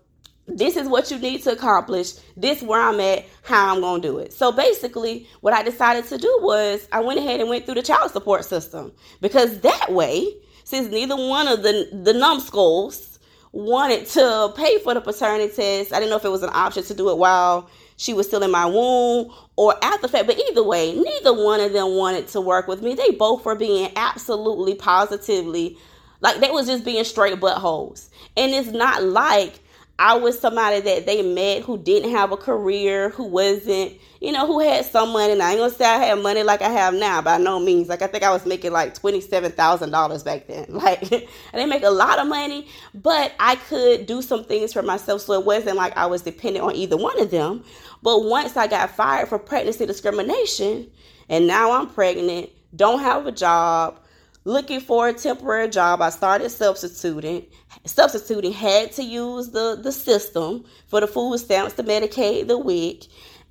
this 0.46 0.76
is 0.76 0.88
what 0.88 1.10
you 1.10 1.18
need 1.18 1.42
to 1.44 1.52
accomplish. 1.52 2.14
This 2.36 2.62
where 2.62 2.80
I'm 2.80 2.98
at, 3.00 3.24
how 3.42 3.74
I'm 3.74 3.80
gonna 3.80 4.02
do 4.02 4.18
it. 4.18 4.32
So 4.32 4.50
basically, 4.50 5.28
what 5.40 5.54
I 5.54 5.62
decided 5.62 6.06
to 6.08 6.18
do 6.18 6.38
was 6.42 6.88
I 6.92 7.00
went 7.00 7.20
ahead 7.20 7.40
and 7.40 7.48
went 7.48 7.66
through 7.66 7.76
the 7.76 7.82
child 7.82 8.10
support 8.10 8.44
system 8.44 8.92
because 9.20 9.60
that 9.60 9.92
way, 9.92 10.26
since 10.64 10.88
neither 10.88 11.16
one 11.16 11.46
of 11.46 11.62
the 11.62 11.88
the 11.92 12.12
numbskulls 12.12 13.18
wanted 13.52 14.04
to 14.06 14.52
pay 14.56 14.78
for 14.80 14.94
the 14.94 15.00
paternity 15.00 15.54
test, 15.54 15.92
I 15.92 16.00
didn't 16.00 16.10
know 16.10 16.16
if 16.16 16.24
it 16.24 16.30
was 16.30 16.42
an 16.42 16.50
option 16.52 16.82
to 16.84 16.94
do 16.94 17.10
it 17.10 17.18
while 17.18 17.70
she 17.96 18.12
was 18.14 18.26
still 18.26 18.42
in 18.42 18.50
my 18.50 18.66
womb 18.66 19.32
or 19.56 19.74
after 19.82 20.08
fact. 20.08 20.26
But 20.26 20.38
either 20.50 20.62
way, 20.62 20.94
neither 20.94 21.32
one 21.32 21.60
of 21.60 21.72
them 21.72 21.96
wanted 21.96 22.28
to 22.28 22.40
work 22.40 22.68
with 22.68 22.82
me. 22.82 22.94
They 22.94 23.10
both 23.12 23.44
were 23.44 23.54
being 23.54 23.90
absolutely 23.96 24.74
positively 24.74 25.78
like 26.24 26.40
they 26.40 26.50
was 26.50 26.66
just 26.66 26.84
being 26.84 27.04
straight 27.04 27.38
buttholes. 27.38 28.08
And 28.36 28.52
it's 28.52 28.70
not 28.70 29.02
like 29.02 29.60
I 29.98 30.14
was 30.14 30.38
somebody 30.38 30.80
that 30.80 31.06
they 31.06 31.22
met 31.22 31.62
who 31.62 31.78
didn't 31.78 32.10
have 32.10 32.32
a 32.32 32.36
career, 32.36 33.10
who 33.10 33.24
wasn't, 33.24 33.92
you 34.24 34.32
know, 34.32 34.46
who 34.46 34.58
had 34.58 34.86
some 34.86 35.12
money. 35.12 35.34
And 35.34 35.42
I 35.42 35.50
ain't 35.50 35.58
gonna 35.60 35.70
say 35.70 35.84
I 35.84 35.98
had 35.98 36.18
money 36.18 36.42
like 36.42 36.62
I 36.62 36.70
have 36.70 36.94
now, 36.94 37.20
by 37.20 37.36
no 37.36 37.60
means. 37.60 37.88
Like 37.90 38.00
I 38.00 38.06
think 38.06 38.24
I 38.24 38.32
was 38.32 38.46
making 38.46 38.72
like 38.72 38.94
twenty 38.94 39.20
seven 39.20 39.52
thousand 39.52 39.90
dollars 39.90 40.22
back 40.22 40.46
then. 40.46 40.66
Like 40.84 41.02
I 41.12 41.26
didn't 41.52 41.68
make 41.68 41.82
a 41.82 41.90
lot 41.90 42.18
of 42.18 42.26
money, 42.26 42.66
but 42.94 43.32
I 43.38 43.56
could 43.56 44.06
do 44.06 44.22
some 44.22 44.44
things 44.44 44.72
for 44.72 44.82
myself. 44.82 45.20
So 45.20 45.34
it 45.34 45.44
wasn't 45.44 45.76
like 45.76 45.96
I 45.96 46.06
was 46.06 46.22
dependent 46.22 46.64
on 46.64 46.74
either 46.74 46.96
one 46.96 47.20
of 47.20 47.30
them. 47.30 47.64
But 48.02 48.24
once 48.24 48.56
I 48.56 48.66
got 48.66 48.90
fired 48.90 49.28
for 49.28 49.38
pregnancy 49.38 49.84
discrimination, 49.84 50.90
and 51.28 51.46
now 51.46 51.72
I'm 51.72 51.88
pregnant, 51.88 52.50
don't 52.74 53.00
have 53.00 53.26
a 53.26 53.32
job, 53.32 53.98
looking 54.44 54.80
for 54.80 55.08
a 55.08 55.12
temporary 55.12 55.68
job. 55.68 56.00
I 56.00 56.08
started 56.08 56.48
substituting. 56.48 57.44
Substituting 57.84 58.52
had 58.52 58.92
to 58.92 59.02
use 59.02 59.50
the 59.50 59.78
the 59.82 59.92
system 59.92 60.64
for 60.86 61.00
the 61.00 61.06
food 61.06 61.38
stamps, 61.38 61.74
the 61.74 61.82
Medicaid, 61.82 62.48
the 62.48 62.58
WIC. 62.58 63.04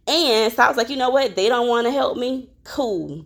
And 0.08 0.52
so 0.52 0.64
I 0.64 0.68
was 0.68 0.78
like, 0.78 0.90
you 0.90 0.98
know 0.98 1.10
what? 1.10 1.36
They 1.36 1.48
don't 1.48 1.68
want 1.68 1.88
to 1.88 1.92
help 1.92 2.18
me. 2.18 2.50
Cool. 2.64 3.26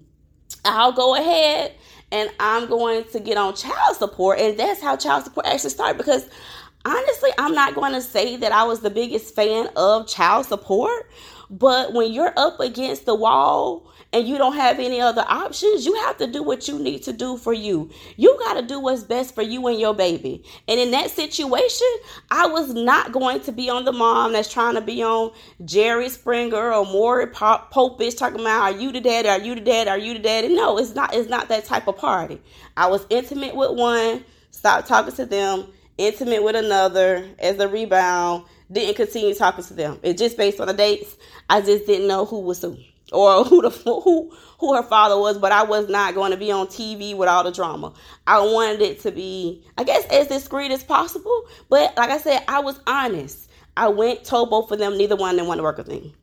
I'll 0.64 0.92
go 0.92 1.16
ahead 1.16 1.74
and 2.12 2.30
I'm 2.40 2.68
going 2.68 3.04
to 3.06 3.20
get 3.20 3.38
on 3.38 3.56
child 3.56 3.96
support. 3.96 4.40
And 4.40 4.58
that's 4.58 4.82
how 4.82 4.96
child 4.96 5.24
support 5.24 5.46
actually 5.46 5.72
started 5.72 5.98
because 5.98 6.30
honestly, 6.86 7.32
I'm 7.38 7.54
not 7.54 7.76
going 7.76 7.94
to 7.94 8.02
say 8.02 8.38
that 8.38 8.52
I 8.52 8.64
was 8.64 8.82
the 8.82 8.90
biggest 8.90 9.36
fan 9.36 9.70
of 9.76 10.08
child 10.08 10.46
support, 10.46 11.10
but 11.50 11.94
when 11.94 12.12
you're 12.12 12.34
up 12.36 12.60
against 12.60 13.06
the 13.06 13.16
wall 13.16 13.90
and 14.14 14.28
you 14.28 14.38
don't 14.38 14.56
have 14.56 14.80
any 14.80 15.00
other 15.02 15.24
options, 15.28 15.86
you 15.86 15.96
have 15.96 16.18
to 16.18 16.28
do 16.28 16.44
what 16.44 16.68
you 16.68 16.80
need 16.80 17.04
to 17.04 17.14
do 17.14 17.38
for 17.38 17.54
you. 17.54 17.90
You 18.16 18.38
got 18.40 18.56
to 18.56 18.62
do 18.66 18.80
what's 18.80 19.04
best 19.04 19.36
for 19.36 19.42
you 19.42 19.66
and 19.68 19.80
your 19.80 19.94
baby. 19.94 20.44
And 20.68 20.80
in 20.80 20.92
that 20.92 21.12
situation, 21.12 21.88
I 22.32 22.48
was 22.48 22.74
not 22.74 23.12
going 23.12 23.42
to 23.42 23.52
be 23.52 23.70
on 23.70 23.86
the 23.86 23.92
mom 23.92 24.34
that's 24.34 24.52
trying 24.52 24.76
to 24.76 24.82
be 24.82 25.04
on 25.04 25.32
Jerry 25.66 26.10
Springer 26.10 26.74
or 26.74 26.86
Maury 26.86 27.28
Povich 27.28 28.18
talking 28.18 28.42
about 28.42 28.62
are 28.62 28.78
you 28.78 28.92
the 28.92 29.02
dad? 29.02 29.26
Are 29.26 29.40
you 29.40 29.56
the 29.56 29.62
dad? 29.62 29.88
Are 29.88 29.98
you 29.98 30.14
the 30.14 30.20
daddy? 30.20 30.54
No, 30.54 30.78
it's 30.78 30.96
not. 30.96 31.14
It's 31.14 31.30
not 31.30 31.48
that 31.50 31.66
type 31.66 31.88
of 31.88 31.98
party. 31.98 32.42
I 32.76 32.88
was 32.88 33.06
intimate 33.10 33.56
with 33.56 33.72
one, 33.72 34.24
stopped 34.52 34.88
talking 34.88 35.16
to 35.16 35.26
them, 35.26 35.68
intimate 35.98 36.44
with 36.44 36.56
another 36.56 37.28
as 37.40 37.60
a 37.60 37.68
rebound. 37.68 38.46
Didn't 38.72 38.96
continue 38.96 39.34
talking 39.34 39.64
to 39.66 39.74
them. 39.74 40.00
It's 40.04 40.20
just 40.20 40.38
based 40.38 40.60
on 40.60 40.68
the 40.68 40.74
dates. 40.74 41.16
I 41.50 41.62
just 41.62 41.86
didn't 41.86 42.08
know 42.08 42.26
who 42.26 42.42
was 42.42 42.62
who 42.62 42.78
or 43.12 43.44
who 43.46 43.62
the 43.62 43.70
who 43.70 44.32
who 44.60 44.76
her 44.76 44.84
father 44.84 45.18
was, 45.18 45.38
but 45.38 45.52
I 45.52 45.64
was 45.64 45.88
not 45.88 46.16
going 46.16 46.32
to 46.32 46.38
be 46.38 46.52
on 46.52 46.68
TV 46.68 47.16
with 47.16 47.30
all 47.30 47.44
the 47.44 47.52
drama. 47.52 47.94
I 48.26 48.40
wanted 48.42 48.82
it 48.82 49.00
to 49.02 49.12
be, 49.12 49.64
I 49.78 49.84
guess, 49.84 50.06
as 50.08 50.28
discreet 50.28 50.72
as 50.72 50.84
possible. 50.84 51.44
But 51.70 51.96
like 51.96 52.10
I 52.10 52.18
said, 52.18 52.44
I 52.48 52.60
was 52.60 52.80
honest. 52.88 53.50
I 53.78 53.90
went 53.90 54.24
told 54.24 54.50
both 54.50 54.72
of 54.72 54.80
them 54.80 54.98
neither 54.98 55.16
one 55.16 55.32
of 55.32 55.38
them 55.38 55.48
wanted 55.48 55.60
to 55.60 55.64
work 55.64 55.78
with 55.78 55.88
me. 55.88 56.16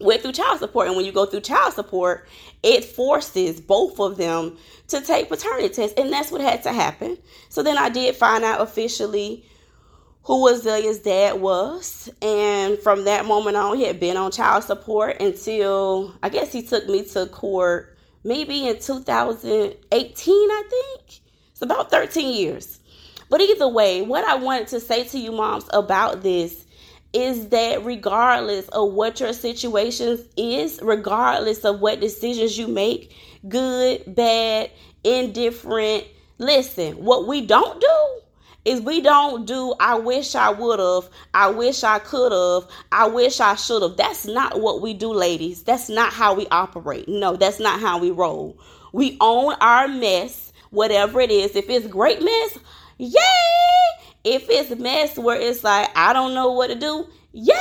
Went 0.00 0.22
through 0.22 0.32
child 0.32 0.58
support, 0.58 0.88
and 0.88 0.96
when 0.96 1.06
you 1.06 1.12
go 1.12 1.26
through 1.26 1.40
child 1.40 1.72
support, 1.74 2.28
it 2.62 2.84
forces 2.84 3.60
both 3.60 3.98
of 3.98 4.16
them 4.16 4.56
to 4.88 5.00
take 5.00 5.28
paternity 5.28 5.68
tests, 5.70 5.98
and 5.98 6.12
that's 6.12 6.30
what 6.30 6.40
had 6.40 6.62
to 6.64 6.72
happen. 6.72 7.16
So 7.48 7.62
then 7.62 7.78
I 7.78 7.88
did 7.88 8.16
find 8.16 8.44
out 8.44 8.60
officially 8.60 9.46
who 10.26 10.48
Azalea's 10.48 10.98
dad 10.98 11.40
was. 11.40 12.10
And 12.20 12.78
from 12.80 13.04
that 13.04 13.26
moment 13.26 13.56
on, 13.56 13.76
he 13.76 13.84
had 13.84 14.00
been 14.00 14.16
on 14.16 14.32
child 14.32 14.64
support 14.64 15.20
until 15.20 16.14
I 16.22 16.28
guess 16.28 16.52
he 16.52 16.62
took 16.62 16.88
me 16.88 17.04
to 17.06 17.26
court 17.26 17.96
maybe 18.24 18.66
in 18.66 18.80
2018, 18.80 19.72
I 19.92 20.62
think. 20.68 21.20
It's 21.52 21.62
about 21.62 21.92
13 21.92 22.34
years. 22.34 22.80
But 23.30 23.40
either 23.40 23.68
way, 23.68 24.02
what 24.02 24.24
I 24.24 24.34
wanted 24.34 24.66
to 24.68 24.80
say 24.80 25.04
to 25.04 25.18
you 25.18 25.30
moms 25.30 25.64
about 25.72 26.22
this 26.22 26.66
is 27.12 27.48
that 27.48 27.84
regardless 27.84 28.68
of 28.68 28.92
what 28.92 29.20
your 29.20 29.32
situation 29.32 30.18
is, 30.36 30.80
regardless 30.82 31.64
of 31.64 31.78
what 31.80 32.00
decisions 32.00 32.58
you 32.58 32.66
make, 32.66 33.14
good, 33.48 34.02
bad, 34.12 34.72
indifferent, 35.04 36.04
listen, 36.38 36.94
what 36.94 37.28
we 37.28 37.46
don't 37.46 37.80
do 37.80 38.20
is 38.66 38.80
we 38.80 39.00
don't 39.00 39.46
do 39.46 39.74
I 39.78 39.94
wish 39.94 40.34
I 40.34 40.50
would 40.50 40.80
have, 40.80 41.08
I 41.32 41.48
wish 41.48 41.84
I 41.84 42.00
could 42.00 42.32
have, 42.32 42.68
I 42.90 43.06
wish 43.06 43.40
I 43.40 43.54
should 43.54 43.80
have. 43.82 43.96
That's 43.96 44.26
not 44.26 44.60
what 44.60 44.82
we 44.82 44.92
do, 44.92 45.12
ladies. 45.12 45.62
That's 45.62 45.88
not 45.88 46.12
how 46.12 46.34
we 46.34 46.46
operate. 46.50 47.08
No, 47.08 47.36
that's 47.36 47.60
not 47.60 47.80
how 47.80 47.98
we 47.98 48.10
roll. 48.10 48.58
We 48.92 49.16
own 49.20 49.54
our 49.60 49.86
mess, 49.86 50.52
whatever 50.70 51.20
it 51.20 51.30
is. 51.30 51.54
If 51.54 51.70
it's 51.70 51.86
great 51.86 52.20
mess, 52.20 52.58
yay! 52.98 53.20
If 54.24 54.46
it's 54.50 54.78
mess 54.80 55.16
where 55.16 55.40
it's 55.40 55.62
like 55.62 55.88
I 55.94 56.12
don't 56.12 56.34
know 56.34 56.50
what 56.50 56.66
to 56.66 56.74
do, 56.74 57.06
yay! 57.32 57.54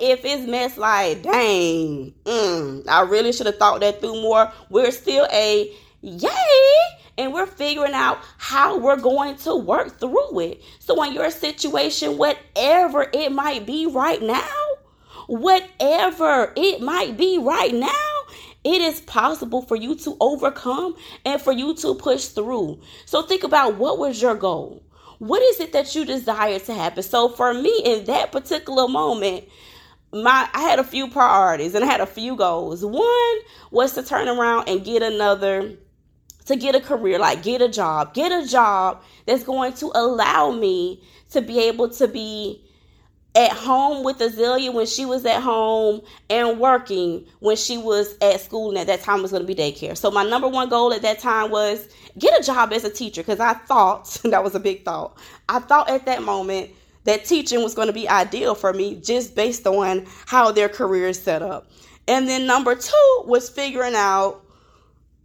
If 0.00 0.24
it's 0.24 0.50
mess 0.50 0.76
like 0.76 1.22
dang, 1.22 2.12
mm, 2.24 2.88
I 2.88 3.02
really 3.02 3.32
should 3.32 3.46
have 3.46 3.58
thought 3.58 3.80
that 3.80 4.00
through 4.00 4.20
more. 4.20 4.52
We're 4.68 4.90
still 4.90 5.28
a 5.30 5.72
yay 6.02 6.99
and 7.20 7.34
we're 7.34 7.46
figuring 7.46 7.92
out 7.92 8.18
how 8.38 8.78
we're 8.78 8.96
going 8.96 9.36
to 9.36 9.54
work 9.54 10.00
through 10.00 10.40
it. 10.40 10.62
So, 10.78 11.02
in 11.02 11.12
your 11.12 11.30
situation, 11.30 12.16
whatever 12.16 13.10
it 13.12 13.30
might 13.30 13.66
be 13.66 13.86
right 13.86 14.22
now, 14.22 14.48
whatever 15.26 16.54
it 16.56 16.80
might 16.80 17.18
be 17.18 17.36
right 17.38 17.74
now, 17.74 18.08
it 18.64 18.80
is 18.80 19.02
possible 19.02 19.60
for 19.60 19.76
you 19.76 19.94
to 19.96 20.16
overcome 20.18 20.96
and 21.26 21.40
for 21.40 21.52
you 21.52 21.74
to 21.76 21.94
push 21.94 22.24
through. 22.28 22.80
So, 23.04 23.20
think 23.20 23.44
about 23.44 23.76
what 23.76 23.98
was 23.98 24.22
your 24.22 24.34
goal? 24.34 24.82
What 25.18 25.42
is 25.42 25.60
it 25.60 25.74
that 25.74 25.94
you 25.94 26.06
desire 26.06 26.58
to 26.58 26.72
happen? 26.72 27.02
So, 27.02 27.28
for 27.28 27.52
me, 27.52 27.82
in 27.84 28.06
that 28.06 28.32
particular 28.32 28.88
moment, 28.88 29.44
my 30.10 30.48
I 30.54 30.62
had 30.62 30.78
a 30.78 30.84
few 30.84 31.08
priorities 31.08 31.74
and 31.74 31.84
I 31.84 31.86
had 31.86 32.00
a 32.00 32.06
few 32.06 32.34
goals. 32.34 32.82
One 32.82 33.36
was 33.70 33.92
to 33.92 34.02
turn 34.02 34.26
around 34.26 34.70
and 34.70 34.82
get 34.82 35.02
another 35.02 35.76
to 36.46 36.56
get 36.56 36.74
a 36.74 36.80
career, 36.80 37.18
like 37.18 37.42
get 37.42 37.62
a 37.62 37.68
job, 37.68 38.14
get 38.14 38.32
a 38.32 38.46
job 38.46 39.02
that's 39.26 39.44
going 39.44 39.72
to 39.74 39.92
allow 39.94 40.50
me 40.50 41.02
to 41.30 41.40
be 41.40 41.60
able 41.60 41.88
to 41.90 42.08
be 42.08 42.64
at 43.34 43.52
home 43.52 44.02
with 44.02 44.20
Azalea 44.20 44.72
when 44.72 44.86
she 44.86 45.06
was 45.06 45.24
at 45.24 45.40
home 45.40 46.00
and 46.28 46.58
working 46.58 47.24
when 47.38 47.56
she 47.56 47.78
was 47.78 48.16
at 48.20 48.40
school 48.40 48.70
and 48.70 48.78
at 48.78 48.88
that 48.88 49.02
time 49.02 49.22
was 49.22 49.30
going 49.30 49.46
to 49.46 49.46
be 49.46 49.54
daycare. 49.54 49.96
So 49.96 50.10
my 50.10 50.24
number 50.24 50.48
one 50.48 50.68
goal 50.68 50.92
at 50.92 51.02
that 51.02 51.20
time 51.20 51.50
was 51.50 51.88
get 52.18 52.38
a 52.38 52.42
job 52.42 52.72
as 52.72 52.84
a 52.84 52.90
teacher 52.90 53.22
because 53.22 53.38
I 53.38 53.54
thought 53.54 54.18
that 54.24 54.42
was 54.42 54.54
a 54.54 54.60
big 54.60 54.84
thought. 54.84 55.16
I 55.48 55.60
thought 55.60 55.88
at 55.88 56.06
that 56.06 56.22
moment 56.22 56.70
that 57.04 57.24
teaching 57.24 57.62
was 57.62 57.74
going 57.74 57.86
to 57.86 57.92
be 57.92 58.08
ideal 58.08 58.54
for 58.54 58.72
me 58.72 58.96
just 58.96 59.36
based 59.36 59.66
on 59.66 60.06
how 60.26 60.50
their 60.50 60.68
career 60.68 61.08
is 61.08 61.22
set 61.22 61.40
up. 61.40 61.70
And 62.08 62.28
then 62.28 62.46
number 62.46 62.74
2 62.74 63.22
was 63.26 63.48
figuring 63.48 63.94
out 63.94 64.44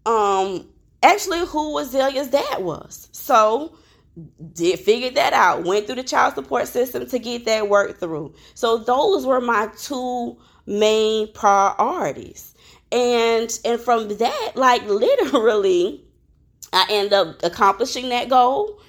um 0.05 0.67
actually 1.05 1.45
who 1.45 1.77
Azalea's 1.77 2.29
dad 2.29 2.63
was. 2.63 3.07
So 3.11 3.77
did 4.53 4.79
figure 4.79 5.11
that 5.11 5.33
out. 5.33 5.63
Went 5.63 5.85
through 5.85 5.95
the 5.95 6.03
child 6.03 6.35
support 6.35 6.67
system 6.67 7.07
to 7.07 7.19
get 7.19 7.45
that 7.45 7.69
work 7.69 7.99
through. 7.99 8.33
So 8.53 8.77
those 8.77 9.25
were 9.25 9.41
my 9.41 9.69
two 9.77 10.37
main 10.65 11.31
priorities. 11.33 12.53
And 12.91 13.57
and 13.65 13.79
from 13.79 14.07
that, 14.17 14.51
like 14.55 14.85
literally, 14.85 16.03
I 16.71 16.87
end 16.89 17.13
up 17.13 17.43
accomplishing 17.43 18.09
that 18.09 18.29
goal. 18.29 18.79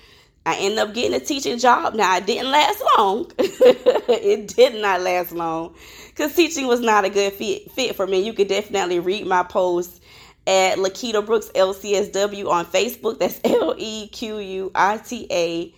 I 0.45 0.57
ended 0.59 0.79
up 0.79 0.95
getting 0.95 1.15
a 1.15 1.25
teaching 1.25 1.59
job. 1.59 1.95
Now 1.95 2.17
it 2.17 2.27
didn't 2.27 2.53
last 2.53 2.83
long. 2.97 3.33
it 3.39 4.55
did 4.55 4.81
not 4.81 5.01
last 5.01 5.33
long 5.33 5.75
because 6.09 6.35
teaching 6.37 6.69
was 6.69 6.81
not 6.81 7.05
a 7.05 7.11
good 7.11 7.33
fit 7.33 7.71
fit 7.73 7.97
for 7.97 8.07
me. 8.07 8.21
You 8.21 8.33
could 8.33 8.49
definitely 8.49 9.01
read 9.01 9.27
my 9.27 9.43
post 9.43 10.01
at 10.47 10.79
Lequita 10.79 11.25
Brooks 11.25 11.50
LCSW 11.55 12.49
on 12.49 12.67
Facebook. 12.67 13.19
That's 13.19 13.41
L 13.45 13.75
E 13.76 14.09
Q 14.09 14.38
U 14.38 14.73
I 14.75 14.99
T 14.99 15.26
A 15.31 15.75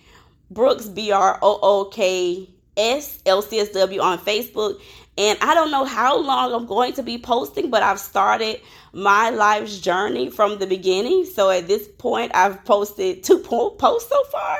Brooks 0.51 0.87
B 0.87 1.11
R 1.11 1.39
O 1.41 1.59
O 1.61 1.85
K 1.85 2.49
S 2.77 3.21
L 3.25 3.41
C 3.41 3.59
S 3.59 3.69
W 3.69 4.01
on 4.01 4.17
Facebook. 4.19 4.79
And 5.17 5.37
I 5.41 5.53
don't 5.53 5.69
know 5.69 5.83
how 5.83 6.17
long 6.17 6.53
I'm 6.53 6.65
going 6.65 6.93
to 6.93 7.03
be 7.03 7.17
posting, 7.17 7.69
but 7.69 7.83
I've 7.83 7.99
started 7.99 8.61
my 8.93 9.29
life's 9.31 9.79
journey 9.79 10.29
from 10.29 10.59
the 10.59 10.65
beginning. 10.65 11.25
So 11.25 11.49
at 11.49 11.67
this 11.67 11.89
point, 11.97 12.31
I've 12.33 12.63
posted 12.63 13.23
two 13.23 13.39
posts 13.77 14.09
so 14.09 14.23
far 14.31 14.57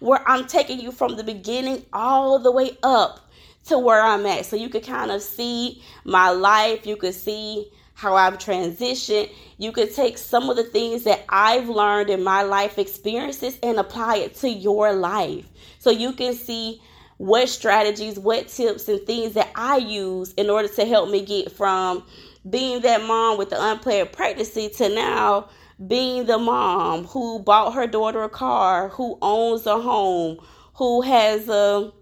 where 0.00 0.28
I'm 0.28 0.48
taking 0.48 0.80
you 0.80 0.90
from 0.90 1.16
the 1.16 1.22
beginning 1.22 1.84
all 1.92 2.40
the 2.40 2.50
way 2.50 2.76
up 2.82 3.30
to 3.66 3.78
where 3.78 4.02
I'm 4.02 4.26
at. 4.26 4.46
So 4.46 4.56
you 4.56 4.68
could 4.68 4.82
kind 4.82 5.12
of 5.12 5.22
see 5.22 5.80
my 6.04 6.30
life. 6.30 6.86
You 6.86 6.96
could 6.96 7.14
see 7.14 7.70
how 8.00 8.16
I've 8.16 8.38
transitioned. 8.38 9.30
You 9.58 9.72
could 9.72 9.94
take 9.94 10.16
some 10.16 10.48
of 10.48 10.56
the 10.56 10.64
things 10.64 11.04
that 11.04 11.22
I've 11.28 11.68
learned 11.68 12.08
in 12.08 12.24
my 12.24 12.40
life 12.40 12.78
experiences 12.78 13.58
and 13.62 13.78
apply 13.78 14.16
it 14.16 14.36
to 14.36 14.48
your 14.48 14.94
life. 14.94 15.46
So 15.80 15.90
you 15.90 16.14
can 16.14 16.32
see 16.32 16.80
what 17.18 17.50
strategies, 17.50 18.18
what 18.18 18.48
tips, 18.48 18.88
and 18.88 19.06
things 19.06 19.34
that 19.34 19.50
I 19.54 19.76
use 19.76 20.32
in 20.32 20.48
order 20.48 20.68
to 20.68 20.86
help 20.86 21.10
me 21.10 21.22
get 21.22 21.52
from 21.52 22.02
being 22.48 22.80
that 22.80 23.04
mom 23.04 23.36
with 23.36 23.50
the 23.50 23.62
unplanned 23.62 24.12
pregnancy 24.12 24.70
to 24.70 24.88
now 24.88 25.50
being 25.86 26.24
the 26.24 26.38
mom 26.38 27.04
who 27.04 27.40
bought 27.40 27.74
her 27.74 27.86
daughter 27.86 28.22
a 28.22 28.30
car, 28.30 28.88
who 28.88 29.18
owns 29.20 29.66
a 29.66 29.78
home, 29.78 30.38
who 30.72 31.02
has 31.02 31.50
a 31.50 31.92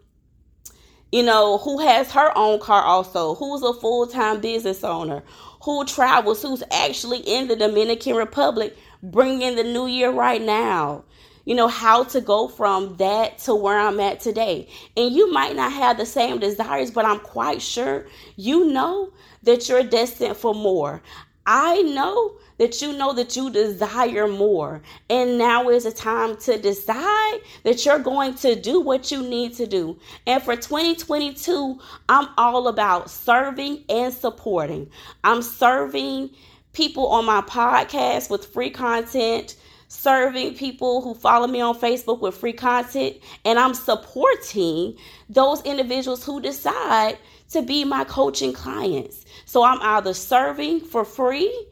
you 1.10 1.22
know, 1.22 1.58
who 1.58 1.78
has 1.80 2.12
her 2.12 2.36
own 2.36 2.60
car 2.60 2.82
also, 2.82 3.34
who's 3.34 3.62
a 3.62 3.72
full 3.72 4.06
time 4.06 4.40
business 4.40 4.84
owner, 4.84 5.22
who 5.68 5.84
travels, 5.84 6.40
who's 6.40 6.62
actually 6.70 7.18
in 7.18 7.46
the 7.46 7.54
Dominican 7.54 8.16
Republic, 8.16 8.74
bringing 9.02 9.54
the 9.54 9.62
new 9.62 9.86
year 9.86 10.10
right 10.10 10.40
now. 10.40 11.04
You 11.44 11.54
know, 11.54 11.68
how 11.68 12.04
to 12.04 12.22
go 12.22 12.48
from 12.48 12.96
that 12.96 13.36
to 13.40 13.54
where 13.54 13.78
I'm 13.78 14.00
at 14.00 14.18
today. 14.18 14.66
And 14.96 15.14
you 15.14 15.30
might 15.30 15.54
not 15.56 15.70
have 15.72 15.98
the 15.98 16.06
same 16.06 16.38
desires, 16.38 16.90
but 16.90 17.04
I'm 17.04 17.20
quite 17.20 17.60
sure 17.60 18.06
you 18.36 18.64
know 18.72 19.12
that 19.42 19.68
you're 19.68 19.82
destined 19.82 20.38
for 20.38 20.54
more. 20.54 21.02
I 21.50 21.80
know 21.80 22.34
that 22.58 22.82
you 22.82 22.92
know 22.92 23.14
that 23.14 23.34
you 23.34 23.48
desire 23.48 24.28
more. 24.28 24.82
And 25.08 25.38
now 25.38 25.70
is 25.70 25.84
the 25.84 25.92
time 25.92 26.36
to 26.38 26.58
decide 26.58 27.38
that 27.62 27.86
you're 27.86 27.98
going 27.98 28.34
to 28.36 28.54
do 28.54 28.80
what 28.80 29.10
you 29.10 29.22
need 29.22 29.54
to 29.54 29.66
do. 29.66 29.98
And 30.26 30.42
for 30.42 30.56
2022, 30.56 31.80
I'm 32.10 32.28
all 32.36 32.68
about 32.68 33.10
serving 33.10 33.84
and 33.88 34.12
supporting. 34.12 34.90
I'm 35.24 35.40
serving 35.40 36.30
people 36.74 37.06
on 37.06 37.24
my 37.24 37.40
podcast 37.40 38.28
with 38.28 38.44
free 38.44 38.70
content 38.70 39.56
serving 39.88 40.54
people 40.54 41.00
who 41.00 41.14
follow 41.14 41.46
me 41.46 41.62
on 41.62 41.74
Facebook 41.74 42.20
with 42.20 42.36
free 42.36 42.52
content, 42.52 43.16
and 43.46 43.58
I'm 43.58 43.72
supporting 43.72 44.94
those 45.30 45.62
individuals 45.62 46.24
who 46.24 46.40
decide 46.40 47.16
to 47.50 47.62
be 47.62 47.84
my 47.84 48.04
coaching 48.04 48.52
clients. 48.52 49.24
So 49.44 49.62
I'm 49.62 49.80
either 49.80 50.14
serving 50.14 50.80
for 50.80 51.04
free 51.04 51.66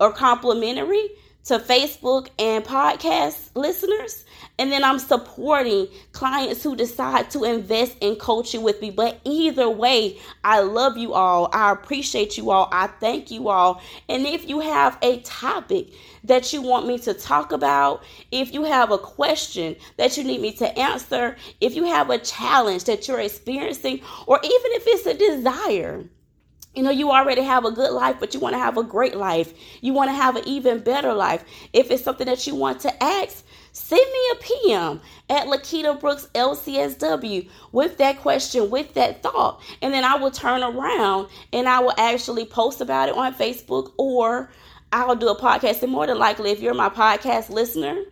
or 0.00 0.12
complimentary 0.12 1.08
to 1.48 1.58
Facebook 1.58 2.28
and 2.38 2.62
podcast 2.62 3.50
listeners. 3.54 4.26
And 4.58 4.70
then 4.70 4.84
I'm 4.84 4.98
supporting 4.98 5.88
clients 6.12 6.62
who 6.62 6.76
decide 6.76 7.30
to 7.30 7.44
invest 7.44 7.96
in 8.00 8.16
coaching 8.16 8.62
with 8.62 8.82
me. 8.82 8.90
But 8.90 9.18
either 9.24 9.70
way, 9.70 10.18
I 10.44 10.60
love 10.60 10.98
you 10.98 11.14
all. 11.14 11.48
I 11.54 11.72
appreciate 11.72 12.36
you 12.36 12.50
all. 12.50 12.68
I 12.70 12.88
thank 12.88 13.30
you 13.30 13.48
all. 13.48 13.80
And 14.10 14.26
if 14.26 14.46
you 14.46 14.60
have 14.60 14.98
a 15.00 15.20
topic 15.20 15.92
that 16.24 16.52
you 16.52 16.60
want 16.60 16.86
me 16.86 16.98
to 16.98 17.14
talk 17.14 17.52
about, 17.52 18.04
if 18.30 18.52
you 18.52 18.64
have 18.64 18.90
a 18.90 18.98
question 18.98 19.74
that 19.96 20.18
you 20.18 20.24
need 20.24 20.42
me 20.42 20.52
to 20.52 20.78
answer, 20.78 21.36
if 21.62 21.74
you 21.74 21.84
have 21.86 22.10
a 22.10 22.18
challenge 22.18 22.84
that 22.84 23.08
you're 23.08 23.20
experiencing, 23.20 24.00
or 24.26 24.38
even 24.42 24.72
if 24.72 24.82
it's 24.86 25.06
a 25.06 25.14
desire, 25.14 26.04
you 26.74 26.82
know, 26.82 26.90
you 26.90 27.10
already 27.10 27.42
have 27.42 27.64
a 27.64 27.72
good 27.72 27.92
life, 27.92 28.16
but 28.20 28.34
you 28.34 28.40
want 28.40 28.54
to 28.54 28.58
have 28.58 28.76
a 28.76 28.82
great 28.82 29.16
life. 29.16 29.52
You 29.80 29.92
want 29.92 30.10
to 30.10 30.14
have 30.14 30.36
an 30.36 30.46
even 30.46 30.80
better 30.80 31.12
life. 31.12 31.44
If 31.72 31.90
it's 31.90 32.04
something 32.04 32.26
that 32.26 32.46
you 32.46 32.54
want 32.54 32.80
to 32.80 33.02
ask, 33.02 33.44
send 33.72 34.00
me 34.00 34.30
a 34.32 34.34
PM 34.36 35.00
at 35.30 35.46
Lequita 35.46 35.98
Brooks 35.98 36.28
LCSW 36.34 37.48
with 37.72 37.96
that 37.98 38.18
question, 38.18 38.70
with 38.70 38.94
that 38.94 39.22
thought. 39.22 39.60
And 39.82 39.92
then 39.92 40.04
I 40.04 40.16
will 40.16 40.30
turn 40.30 40.62
around 40.62 41.28
and 41.52 41.68
I 41.68 41.80
will 41.80 41.94
actually 41.98 42.44
post 42.44 42.80
about 42.80 43.08
it 43.08 43.16
on 43.16 43.34
Facebook 43.34 43.92
or 43.96 44.50
I'll 44.92 45.16
do 45.16 45.28
a 45.28 45.40
podcast. 45.40 45.82
And 45.82 45.90
more 45.90 46.06
than 46.06 46.18
likely, 46.18 46.50
if 46.50 46.60
you're 46.60 46.74
my 46.74 46.90
podcast 46.90 47.50
listener, 47.50 48.04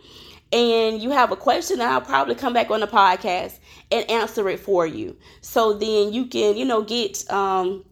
and 0.52 1.02
you 1.02 1.10
have 1.10 1.32
a 1.32 1.36
question, 1.36 1.80
I'll 1.80 2.00
probably 2.00 2.36
come 2.36 2.52
back 2.52 2.70
on 2.70 2.80
the 2.80 2.86
podcast 2.86 3.58
and 3.90 4.08
answer 4.08 4.48
it 4.48 4.60
for 4.60 4.86
you. 4.86 5.16
So 5.40 5.72
then 5.72 6.12
you 6.12 6.26
can, 6.26 6.56
you 6.56 6.64
know, 6.64 6.82
get 6.82 7.28
um, 7.32 7.84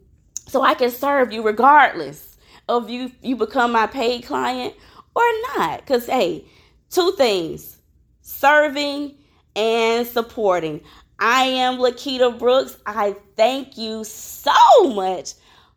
so 0.55 0.62
I 0.62 0.75
can 0.75 0.93
serve 0.93 1.33
you 1.33 1.43
regardless 1.43 2.37
of 2.69 2.88
you 2.88 3.11
you 3.23 3.35
become 3.35 3.73
my 3.73 3.88
paid 3.88 4.25
client 4.25 4.73
or 5.17 5.25
not. 5.49 5.81
Because 5.81 6.07
hey, 6.07 6.45
two 6.90 7.11
things: 7.17 7.79
serving 8.23 9.17
and 9.57 10.07
supporting. 10.07 10.81
I 11.19 11.43
am 11.43 11.79
Lequita 11.79 12.38
Brooks. 12.38 12.77
I 12.87 13.17
thank 13.37 13.77
you 13.77 14.05
so 14.05 14.53
much 14.95 15.33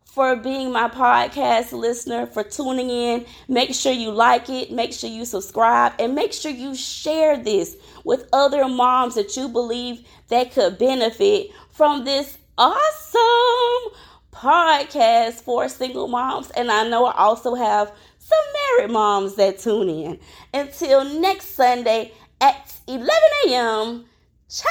for 0.05 0.35
being 0.35 0.71
my 0.71 0.89
podcast 0.89 1.71
listener, 1.71 2.27
for 2.27 2.43
tuning 2.43 2.91
in. 2.91 3.25
Make 3.47 3.73
sure 3.73 3.91
you 3.91 4.11
like 4.11 4.47
it, 4.47 4.71
make 4.71 4.93
sure 4.93 5.09
you 5.09 5.25
subscribe, 5.25 5.93
and 5.97 6.13
make 6.13 6.33
sure 6.33 6.51
you 6.51 6.75
share 6.75 7.35
this 7.35 7.77
with 8.03 8.29
other 8.31 8.67
moms 8.67 9.15
that 9.15 9.35
you 9.35 9.49
believe 9.49 10.07
that 10.27 10.51
could 10.51 10.77
benefit 10.77 11.47
from 11.71 12.05
this 12.05 12.37
awesome 12.59 13.97
podcast 14.37 15.41
for 15.41 15.67
single 15.67 16.07
moms, 16.07 16.51
and 16.51 16.71
I 16.71 16.87
know 16.87 17.05
I 17.05 17.17
also 17.17 17.55
have 17.55 17.91
some 18.19 18.39
married 18.77 18.91
moms 18.91 19.35
that 19.35 19.59
tune 19.59 19.89
in. 19.89 20.19
Until 20.53 21.03
next 21.19 21.55
Sunday 21.55 22.13
at 22.39 22.73
11 22.87 23.09
a.m. 23.47 24.05
Ciao! 24.49 24.67